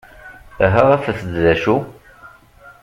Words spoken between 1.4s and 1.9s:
d acu!